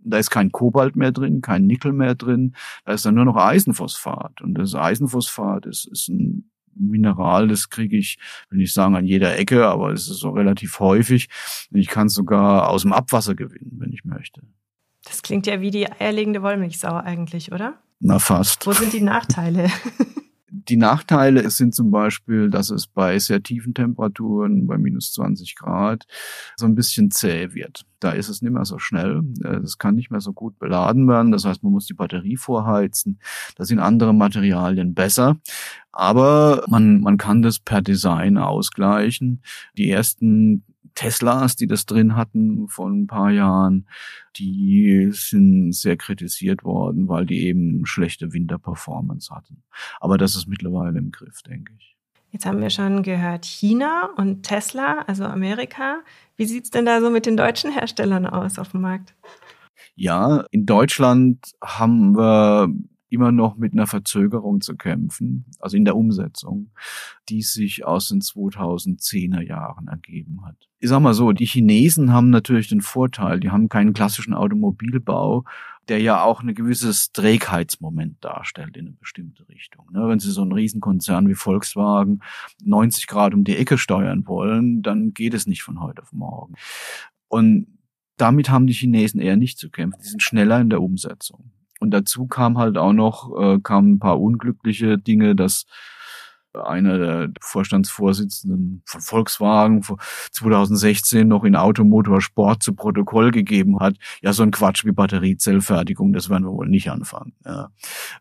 [0.00, 3.36] Da ist kein Kobalt mehr drin, kein Nickel mehr drin, da ist dann nur noch
[3.36, 4.40] Eisenphosphat.
[4.40, 8.18] Und das Eisenphosphat ist, ist ein Mineral, das kriege ich,
[8.50, 11.28] will nicht sagen an jeder Ecke, aber es ist so relativ häufig.
[11.72, 14.42] Ich kann es sogar aus dem Abwasser gewinnen, wenn ich möchte.
[15.04, 17.74] Das klingt ja wie die eierlegende Wollmilchsau eigentlich, oder?
[18.00, 18.66] Na fast.
[18.66, 19.70] Wo sind die Nachteile?
[20.48, 26.06] Die Nachteile sind zum Beispiel, dass es bei sehr tiefen Temperaturen, bei minus 20 Grad,
[26.56, 27.84] so ein bisschen zäh wird.
[27.98, 29.22] Da ist es nicht mehr so schnell.
[29.64, 31.32] Es kann nicht mehr so gut beladen werden.
[31.32, 33.18] Das heißt, man muss die Batterie vorheizen.
[33.56, 35.36] Da sind andere Materialien besser.
[35.90, 39.42] Aber man, man kann das per Design ausgleichen.
[39.76, 40.62] Die ersten
[40.96, 43.86] Teslas, die das drin hatten vor ein paar Jahren,
[44.36, 49.62] die sind sehr kritisiert worden, weil die eben schlechte Winterperformance hatten.
[50.00, 51.96] Aber das ist mittlerweile im Griff, denke ich.
[52.32, 56.00] Jetzt haben wir schon gehört China und Tesla, also Amerika.
[56.36, 59.14] Wie sieht's denn da so mit den deutschen Herstellern aus auf dem Markt?
[59.94, 62.68] Ja, in Deutschland haben wir
[63.08, 66.70] immer noch mit einer Verzögerung zu kämpfen, also in der Umsetzung,
[67.28, 70.56] die sich aus den 2010er Jahren ergeben hat.
[70.78, 75.44] Ich sag mal so, die Chinesen haben natürlich den Vorteil, die haben keinen klassischen Automobilbau,
[75.88, 79.86] der ja auch ein gewisses Trägheitsmoment darstellt in eine bestimmte Richtung.
[79.92, 82.20] Ne, wenn Sie so einen Riesenkonzern wie Volkswagen
[82.64, 86.54] 90 Grad um die Ecke steuern wollen, dann geht es nicht von heute auf morgen.
[87.28, 87.68] Und
[88.16, 90.00] damit haben die Chinesen eher nicht zu kämpfen.
[90.02, 91.52] Die sind schneller in der Umsetzung.
[91.80, 95.66] Und dazu kam halt auch noch, äh, kamen ein paar unglückliche Dinge, dass
[96.64, 99.82] einer der Vorstandsvorsitzenden von Volkswagen
[100.32, 106.30] 2016 noch in Automotorsport zu Protokoll gegeben hat, ja, so ein Quatsch wie Batteriezellfertigung, das
[106.30, 107.34] werden wir wohl nicht anfangen.
[107.44, 107.70] Ja.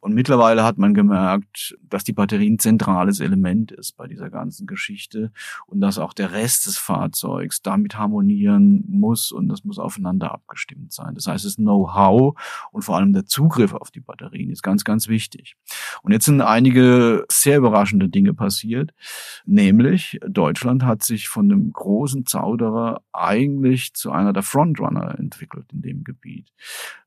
[0.01, 4.67] Und mittlerweile hat man gemerkt, dass die Batterie ein zentrales Element ist bei dieser ganzen
[4.67, 5.31] Geschichte
[5.67, 10.93] und dass auch der Rest des Fahrzeugs damit harmonieren muss und das muss aufeinander abgestimmt
[10.93, 11.15] sein.
[11.15, 12.35] Das heißt, das Know-how
[12.71, 15.55] und vor allem der Zugriff auf die Batterien ist ganz, ganz wichtig.
[16.01, 18.93] Und jetzt sind einige sehr überraschende Dinge Dinge passiert.
[19.45, 25.81] Nämlich Deutschland hat sich von einem großen Zauderer eigentlich zu einer der Frontrunner entwickelt in
[25.81, 26.51] dem Gebiet.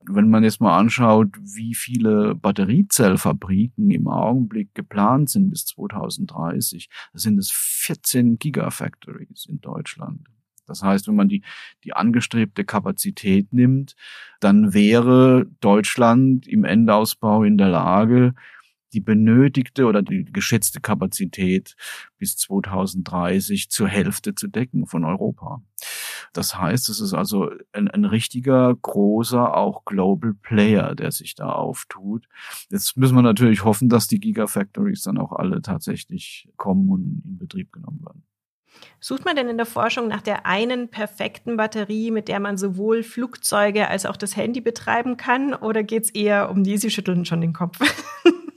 [0.07, 7.39] Wenn man jetzt mal anschaut, wie viele Batteriezellfabriken im Augenblick geplant sind bis 2030, sind
[7.39, 10.29] es 14 Gigafactories in Deutschland.
[10.67, 11.43] Das heißt, wenn man die,
[11.83, 13.95] die angestrebte Kapazität nimmt,
[14.39, 18.35] dann wäre Deutschland im Endausbau in der Lage,
[18.93, 21.77] die benötigte oder die geschätzte Kapazität
[22.19, 25.63] bis 2030 zur Hälfte zu decken von Europa.
[26.33, 31.53] Das heißt, es ist also ein, ein richtiger, großer, auch Global Player, der sich da
[31.53, 32.27] auftut.
[32.71, 37.39] Jetzt müssen wir natürlich hoffen, dass die Gigafactories dann auch alle tatsächlich kommen und in
[37.39, 38.25] Betrieb genommen werden.
[39.01, 43.03] Sucht man denn in der Forschung nach der einen perfekten Batterie, mit der man sowohl
[43.03, 45.55] Flugzeuge als auch das Handy betreiben kann?
[45.55, 47.79] Oder geht es eher um die, Sie schütteln schon den Kopf?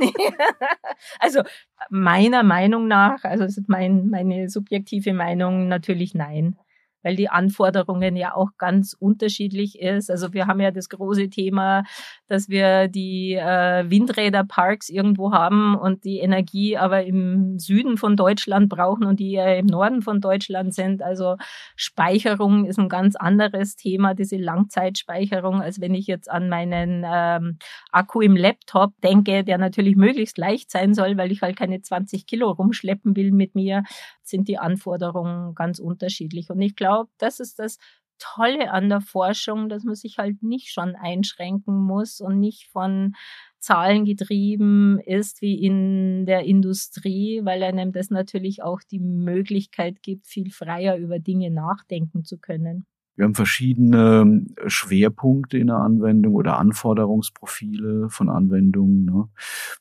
[1.18, 1.42] also
[1.90, 6.56] meiner Meinung nach, also das ist mein, meine subjektive Meinung, natürlich nein
[7.02, 10.10] weil die Anforderungen ja auch ganz unterschiedlich ist.
[10.10, 11.84] Also wir haben ja das große Thema,
[12.28, 18.68] dass wir die äh, Windräderparks irgendwo haben und die Energie aber im Süden von Deutschland
[18.68, 21.02] brauchen und die ja im Norden von Deutschland sind.
[21.02, 21.36] Also
[21.76, 27.58] Speicherung ist ein ganz anderes Thema, diese Langzeitspeicherung, als wenn ich jetzt an meinen ähm,
[27.92, 32.26] Akku im Laptop denke, der natürlich möglichst leicht sein soll, weil ich halt keine 20
[32.26, 33.84] Kilo rumschleppen will mit mir,
[34.28, 36.50] sind die Anforderungen ganz unterschiedlich.
[36.50, 37.78] Und ich glaube, das ist das
[38.18, 43.14] Tolle an der Forschung, dass man sich halt nicht schon einschränken muss und nicht von
[43.58, 50.26] Zahlen getrieben ist wie in der Industrie, weil einem das natürlich auch die Möglichkeit gibt,
[50.26, 52.86] viel freier über Dinge nachdenken zu können.
[53.16, 59.06] Wir haben verschiedene ähm, Schwerpunkte in der Anwendung oder Anforderungsprofile von Anwendungen.
[59.06, 59.28] Ne?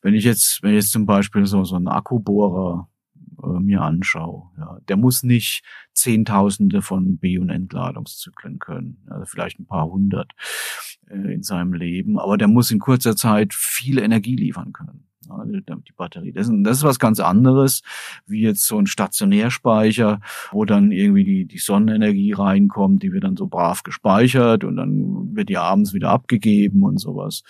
[0.01, 2.87] Wenn ich jetzt, wenn ich jetzt zum Beispiel so, so einen Akkubohrer
[3.43, 4.51] äh, mir anschaue.
[4.57, 10.31] Ja, der muss nicht Zehntausende von B- und Entladungszyklen können, also vielleicht ein paar hundert
[11.07, 15.07] äh, in seinem Leben, aber der muss in kurzer Zeit viel Energie liefern können.
[15.27, 16.31] Die Batterie.
[16.31, 17.81] Das ist, das ist was ganz anderes,
[18.27, 20.21] wie jetzt so ein Stationärspeicher,
[20.51, 25.35] wo dann irgendwie die, die Sonnenenergie reinkommt, die wird dann so brav gespeichert und dann
[25.35, 27.41] wird die abends wieder abgegeben und sowas.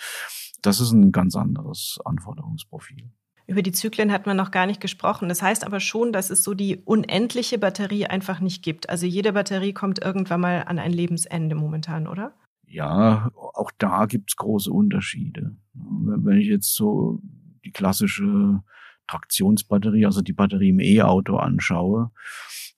[0.62, 3.10] Das ist ein ganz anderes Anforderungsprofil.
[3.46, 5.28] Über die Zyklen hat man noch gar nicht gesprochen.
[5.28, 8.88] Das heißt aber schon, dass es so die unendliche Batterie einfach nicht gibt.
[8.90, 12.34] Also jede Batterie kommt irgendwann mal an ein Lebensende momentan, oder?
[12.66, 15.54] Ja, auch da gibt's große Unterschiede.
[15.74, 17.20] Wenn ich jetzt so
[17.64, 18.62] die klassische
[19.06, 22.10] Traktionsbatterie, also die Batterie im E-Auto anschaue,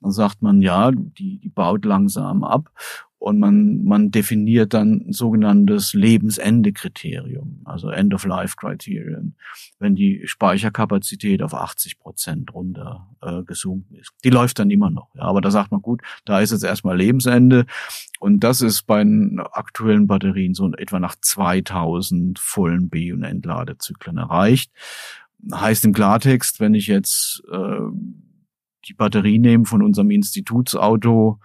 [0.01, 2.71] dann sagt man, ja, die, die baut langsam ab
[3.19, 9.35] und man, man definiert dann ein sogenanntes Lebensende-Kriterium, also End-of-Life-Criterion,
[9.77, 14.13] wenn die Speicherkapazität auf 80 Prozent runter äh, gesunken ist.
[14.23, 16.97] Die läuft dann immer noch, ja, aber da sagt man, gut, da ist jetzt erstmal
[16.97, 17.65] Lebensende
[18.21, 24.17] und das ist bei den aktuellen Batterien so etwa nach 2000 vollen B- und Entladezyklen
[24.17, 24.71] erreicht.
[25.53, 27.79] Heißt im Klartext, wenn ich jetzt äh,
[28.87, 31.39] die Batterie nehme von unserem Institutsauto,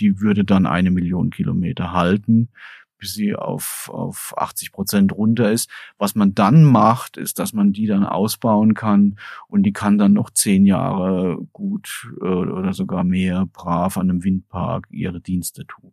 [0.00, 2.48] die würde dann eine Million Kilometer halten,
[2.98, 5.70] bis sie auf, auf 80 Prozent runter ist.
[5.98, 10.12] Was man dann macht, ist, dass man die dann ausbauen kann und die kann dann
[10.12, 15.92] noch zehn Jahre gut äh, oder sogar mehr brav an einem Windpark ihre Dienste tun.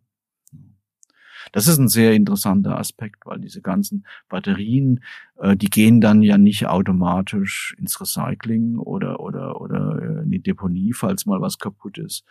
[1.52, 5.02] Das ist ein sehr interessanter Aspekt, weil diese ganzen Batterien,
[5.38, 10.42] äh, die gehen dann ja nicht automatisch ins Recycling oder oder oder äh, in die
[10.42, 12.24] Deponie, falls mal was kaputt ist,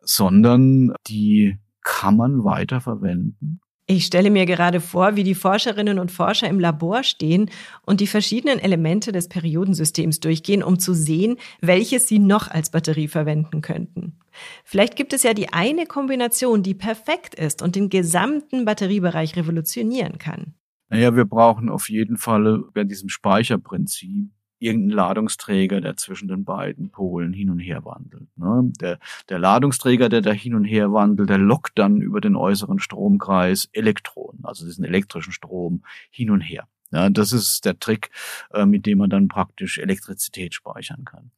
[0.00, 6.10] sondern die kann man weiter verwenden ich stelle mir gerade vor, wie die Forscherinnen und
[6.10, 7.50] Forscher im Labor stehen
[7.82, 13.06] und die verschiedenen Elemente des Periodensystems durchgehen, um zu sehen, welches sie noch als Batterie
[13.06, 14.18] verwenden könnten.
[14.64, 20.18] Vielleicht gibt es ja die eine Kombination, die perfekt ist und den gesamten Batteriebereich revolutionieren
[20.18, 20.54] kann.
[20.88, 26.90] Naja, wir brauchen auf jeden Fall bei diesem Speicherprinzip irgendein Ladungsträger, der zwischen den beiden
[26.90, 28.28] Polen hin und her wandelt.
[28.36, 28.72] Ne?
[28.80, 32.78] Der, der Ladungsträger, der da hin und her wandelt, der lockt dann über den äußeren
[32.78, 36.66] Stromkreis Elektronen, also diesen elektrischen Strom, hin und her.
[36.96, 38.08] Ja, das ist der Trick,
[38.54, 41.30] äh, mit dem man dann praktisch Elektrizität speichern kann.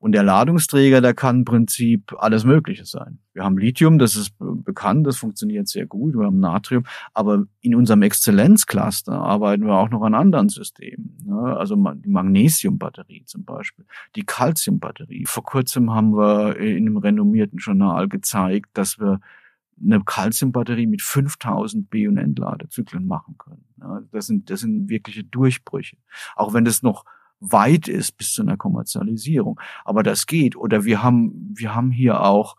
[0.00, 3.18] Und der Ladungsträger, der kann im Prinzip alles Mögliche sein.
[3.34, 6.14] Wir haben Lithium, das ist bekannt, das funktioniert sehr gut.
[6.14, 11.18] Wir haben Natrium, aber in unserem Exzellenzcluster arbeiten wir auch noch an anderen Systemen.
[11.26, 11.54] Ne?
[11.54, 13.84] Also die Magnesiumbatterie zum Beispiel,
[14.16, 15.26] die Calciumbatterie.
[15.26, 19.20] Vor kurzem haben wir in einem renommierten Journal gezeigt, dass wir
[19.82, 23.64] eine Calciumbatterie mit 5000 B- und Entladezyklen machen können.
[24.12, 25.96] Das sind, das sind wirkliche Durchbrüche.
[26.36, 27.04] Auch wenn das noch
[27.40, 29.60] weit ist bis zu einer Kommerzialisierung.
[29.84, 30.56] Aber das geht.
[30.56, 32.56] Oder wir haben, wir haben hier auch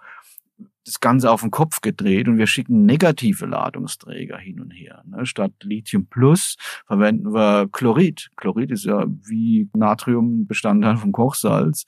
[0.85, 5.03] das Ganze auf den Kopf gedreht und wir schicken negative Ladungsträger hin und her.
[5.05, 5.25] Ne?
[5.25, 8.29] Statt Lithium Plus verwenden wir Chlorid.
[8.37, 11.85] Chlorid ist ja wie Natrium Bestandteil von Kochsalz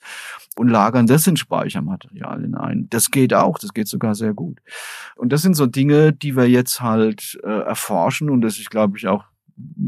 [0.56, 2.88] und lagern das in Speichermaterialien ein.
[2.90, 4.58] Das geht auch, das geht sogar sehr gut.
[5.16, 8.98] Und das sind so Dinge, die wir jetzt halt äh, erforschen und das ist, glaube
[8.98, 9.24] ich, auch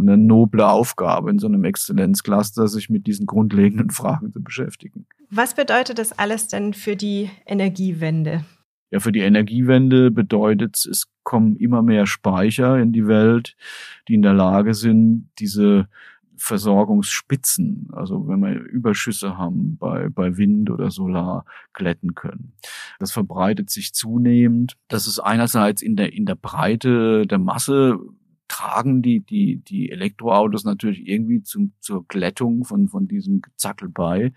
[0.01, 5.07] eine noble Aufgabe in so einem Exzellenzcluster, sich mit diesen grundlegenden Fragen zu beschäftigen.
[5.31, 8.45] Was bedeutet das alles denn für die Energiewende?
[8.91, 13.57] Ja, für die Energiewende bedeutet es, kommen immer mehr Speicher in die Welt,
[14.09, 15.89] die in der Lage sind, diese
[16.37, 22.55] Versorgungsspitzen, also wenn wir Überschüsse haben bei, bei Wind oder Solar, glätten können.
[22.99, 24.79] Das verbreitet sich zunehmend.
[24.89, 27.99] Das ist einerseits in der, in der Breite der Masse
[28.51, 34.33] tragen die, die, die Elektroautos natürlich irgendwie zum, zur Glättung von, von diesem Zackel bei.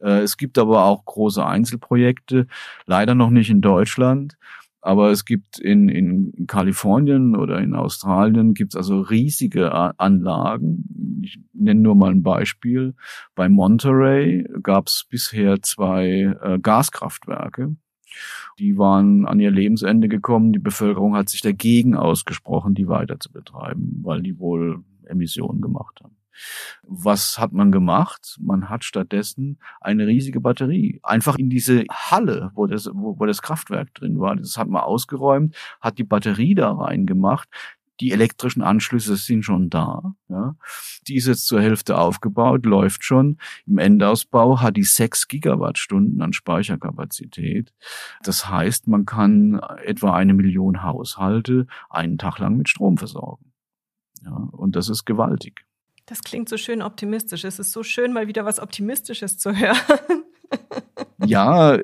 [0.00, 2.46] Äh, es gibt aber auch große Einzelprojekte,
[2.86, 4.36] leider noch nicht in Deutschland.
[4.84, 11.20] Aber es gibt in, in Kalifornien oder in Australien gibt es also riesige Anlagen.
[11.22, 12.94] Ich nenne nur mal ein Beispiel.
[13.36, 17.76] Bei Monterey gab es bisher zwei äh, Gaskraftwerke.
[18.58, 20.52] Die waren an ihr Lebensende gekommen.
[20.52, 26.00] Die Bevölkerung hat sich dagegen ausgesprochen, die weiter zu betreiben, weil die wohl Emissionen gemacht
[26.02, 26.16] haben.
[26.82, 28.38] Was hat man gemacht?
[28.40, 33.42] Man hat stattdessen eine riesige Batterie einfach in diese Halle, wo das, wo, wo das
[33.42, 34.36] Kraftwerk drin war.
[34.36, 37.48] Das hat man ausgeräumt, hat die Batterie da reingemacht,
[38.00, 40.14] die elektrischen Anschlüsse sind schon da.
[40.28, 40.56] Ja.
[41.06, 43.38] Die ist jetzt zur Hälfte aufgebaut, läuft schon.
[43.66, 47.72] Im Endausbau hat die sechs Gigawattstunden an Speicherkapazität.
[48.22, 53.52] Das heißt, man kann etwa eine Million Haushalte einen Tag lang mit Strom versorgen.
[54.24, 55.64] Ja, und das ist gewaltig.
[56.06, 57.44] Das klingt so schön optimistisch.
[57.44, 60.21] Es ist so schön, mal wieder was Optimistisches zu hören.
[61.24, 61.76] Ja,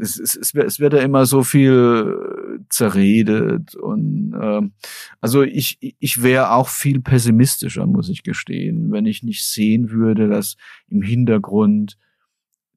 [0.00, 4.62] es, es, es, wird, es wird ja immer so viel zerredet und äh,
[5.20, 10.28] also ich ich wäre auch viel pessimistischer, muss ich gestehen, wenn ich nicht sehen würde,
[10.28, 10.56] dass
[10.88, 11.98] im Hintergrund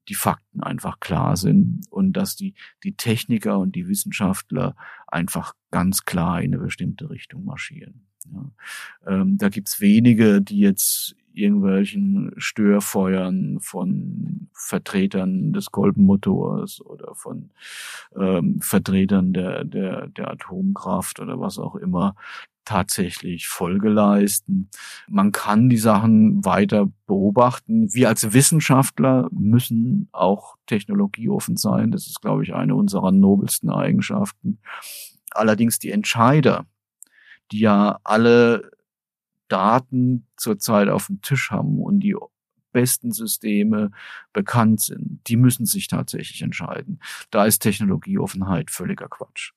[0.08, 4.76] die Fakten einfach klar sind und dass die die Techniker und die Wissenschaftler
[5.06, 8.06] einfach ganz klar in eine bestimmte Richtung marschieren.
[8.32, 8.50] Ja.
[9.06, 17.50] Ähm, da gibt's wenige, die jetzt irgendwelchen Störfeuern von Vertretern des Kolbenmotors oder von
[18.16, 22.14] ähm, Vertretern der, der, der Atomkraft oder was auch immer
[22.64, 24.68] tatsächlich Folge leisten.
[25.08, 27.92] Man kann die Sachen weiter beobachten.
[27.94, 31.92] Wir als Wissenschaftler müssen auch technologieoffen sein.
[31.92, 34.58] Das ist, glaube ich, eine unserer nobelsten Eigenschaften.
[35.30, 36.66] Allerdings die Entscheider,
[37.52, 38.70] die ja alle
[39.48, 42.16] Daten zurzeit auf dem Tisch haben und die
[42.72, 43.90] besten Systeme
[44.34, 47.00] bekannt sind, die müssen sich tatsächlich entscheiden.
[47.30, 49.52] Da ist Technologieoffenheit völliger Quatsch.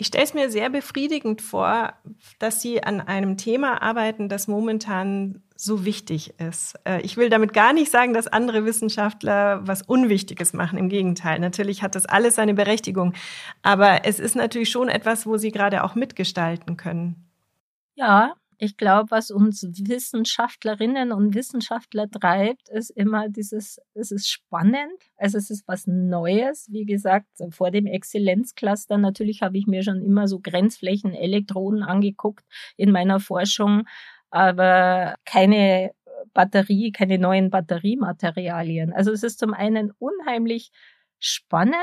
[0.00, 1.92] Ich stelle es mir sehr befriedigend vor,
[2.38, 6.74] dass Sie an einem Thema arbeiten, das momentan so wichtig ist.
[6.84, 10.78] Äh, ich will damit gar nicht sagen, dass andere Wissenschaftler was Unwichtiges machen.
[10.78, 13.12] Im Gegenteil, natürlich hat das alles seine Berechtigung.
[13.60, 17.28] Aber es ist natürlich schon etwas, wo Sie gerade auch mitgestalten können.
[17.94, 24.92] Ja, ich glaube, was uns Wissenschaftlerinnen und Wissenschaftler treibt, ist immer dieses, es ist spannend,
[25.16, 26.68] also es ist was Neues.
[26.70, 32.44] Wie gesagt, vor dem Exzellenzcluster, natürlich habe ich mir schon immer so Grenzflächenelektroden angeguckt
[32.76, 33.84] in meiner Forschung,
[34.28, 35.92] aber keine
[36.34, 38.92] Batterie, keine neuen Batteriematerialien.
[38.92, 40.70] Also es ist zum einen unheimlich
[41.18, 41.76] spannend,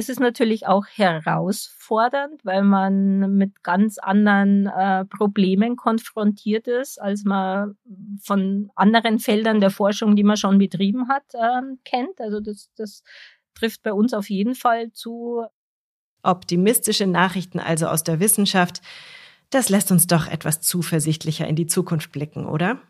[0.00, 7.24] es ist natürlich auch herausfordernd, weil man mit ganz anderen äh, Problemen konfrontiert ist, als
[7.24, 7.76] man
[8.22, 12.18] von anderen Feldern der Forschung, die man schon betrieben hat, äh, kennt.
[12.18, 13.02] Also das, das
[13.54, 15.44] trifft bei uns auf jeden Fall zu.
[16.22, 18.80] Optimistische Nachrichten also aus der Wissenschaft.
[19.50, 22.80] Das lässt uns doch etwas zuversichtlicher in die Zukunft blicken, oder?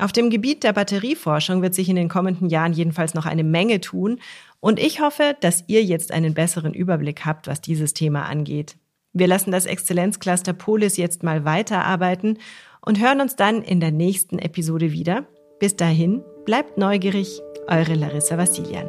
[0.00, 3.82] Auf dem Gebiet der Batterieforschung wird sich in den kommenden Jahren jedenfalls noch eine Menge
[3.82, 4.18] tun
[4.58, 8.76] und ich hoffe, dass ihr jetzt einen besseren Überblick habt, was dieses Thema angeht.
[9.12, 12.38] Wir lassen das Exzellenzcluster Polis jetzt mal weiterarbeiten
[12.80, 15.26] und hören uns dann in der nächsten Episode wieder.
[15.58, 18.88] Bis dahin, bleibt neugierig, eure Larissa Vassilian.